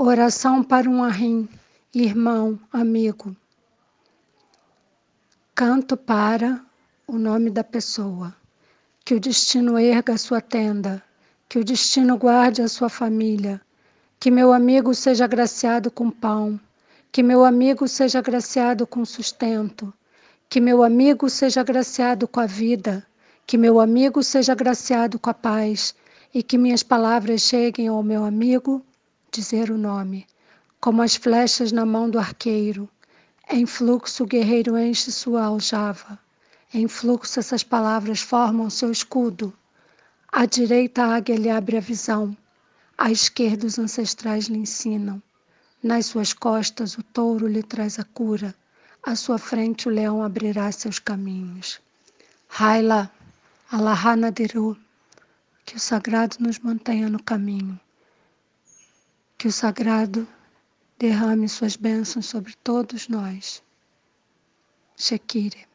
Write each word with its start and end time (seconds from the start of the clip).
Oração 0.00 0.62
para 0.62 0.88
um 0.88 1.02
arrim, 1.02 1.48
irmão, 1.92 2.56
amigo. 2.72 3.36
Canto 5.56 5.96
para 5.96 6.64
o 7.04 7.18
nome 7.18 7.50
da 7.50 7.64
pessoa. 7.64 8.32
Que 9.04 9.14
o 9.14 9.18
destino 9.18 9.76
erga 9.76 10.12
a 10.12 10.16
sua 10.16 10.40
tenda, 10.40 11.02
que 11.48 11.58
o 11.58 11.64
destino 11.64 12.16
guarde 12.16 12.62
a 12.62 12.68
sua 12.68 12.88
família, 12.88 13.60
que 14.20 14.30
meu 14.30 14.52
amigo 14.52 14.94
seja 14.94 15.24
agraciado 15.24 15.90
com 15.90 16.12
pão, 16.12 16.60
que 17.10 17.20
meu 17.20 17.44
amigo 17.44 17.88
seja 17.88 18.20
agraciado 18.20 18.86
com 18.86 19.04
sustento, 19.04 19.92
que 20.48 20.60
meu 20.60 20.84
amigo 20.84 21.28
seja 21.28 21.62
agraciado 21.62 22.28
com 22.28 22.38
a 22.38 22.46
vida, 22.46 23.04
que 23.44 23.58
meu 23.58 23.80
amigo 23.80 24.22
seja 24.22 24.52
agraciado 24.52 25.18
com 25.18 25.30
a 25.30 25.34
paz. 25.34 25.92
E 26.32 26.40
que 26.40 26.56
minhas 26.56 26.84
palavras 26.84 27.40
cheguem 27.40 27.88
ao 27.88 28.02
meu 28.02 28.22
amigo 28.22 28.84
dizer 29.30 29.70
o 29.70 29.78
nome, 29.78 30.26
como 30.80 31.02
as 31.02 31.16
flechas 31.16 31.72
na 31.72 31.84
mão 31.84 32.08
do 32.08 32.18
arqueiro. 32.18 32.88
Em 33.50 33.66
fluxo, 33.66 34.24
o 34.24 34.26
guerreiro 34.26 34.78
enche 34.78 35.10
sua 35.10 35.44
aljava. 35.44 36.18
Em 36.72 36.86
fluxo, 36.86 37.40
essas 37.40 37.62
palavras 37.62 38.20
formam 38.20 38.68
seu 38.70 38.90
escudo. 38.92 39.52
À 40.30 40.44
direita, 40.44 41.02
a 41.02 41.16
águia 41.16 41.36
lhe 41.36 41.50
abre 41.50 41.76
a 41.78 41.80
visão. 41.80 42.36
À 42.96 43.10
esquerda, 43.10 43.66
os 43.66 43.78
ancestrais 43.78 44.46
lhe 44.46 44.58
ensinam. 44.58 45.22
Nas 45.82 46.06
suas 46.06 46.32
costas, 46.32 46.98
o 46.98 47.02
touro 47.02 47.46
lhe 47.46 47.62
traz 47.62 47.98
a 47.98 48.04
cura. 48.04 48.54
À 49.02 49.16
sua 49.16 49.38
frente, 49.38 49.88
o 49.88 49.90
leão 49.90 50.22
abrirá 50.22 50.70
seus 50.72 50.98
caminhos. 50.98 51.80
Haila, 52.50 53.10
Allahana 53.70 54.32
Diru, 54.32 54.76
que 55.64 55.76
o 55.76 55.80
sagrado 55.80 56.36
nos 56.40 56.58
mantenha 56.58 57.08
no 57.08 57.22
caminho. 57.22 57.78
Que 59.38 59.46
o 59.46 59.52
sagrado 59.52 60.26
derrame 60.98 61.48
suas 61.48 61.76
bênçãos 61.76 62.26
sobre 62.26 62.56
todos 62.56 63.06
nós. 63.06 63.62
Shekire. 64.96 65.68